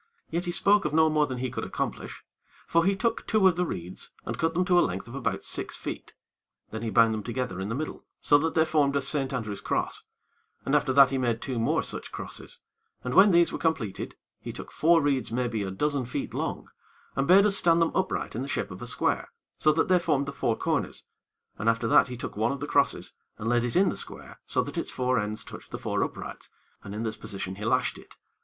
[0.31, 2.23] Yet he spoke of no more than he could accomplish;
[2.65, 5.43] for he took two of the reeds and cut them to a length of about
[5.43, 6.15] six feet;
[6.71, 9.61] then he bound them together in the middle so that they formed a Saint Andrew's
[9.61, 10.01] cross,
[10.65, 12.61] and after that he made two more such crosses,
[13.03, 16.69] and when these were completed, he took four reeds maybe a dozen feet long,
[17.15, 19.99] and bade us stand them upright in the shape of a square, so that they
[19.99, 21.03] formed the four corners,
[21.59, 24.39] and after that he took one of the crosses, and laid it in the square
[24.47, 26.49] so that its four ends touched the four uprights,
[26.83, 28.15] and in this position he lashed it.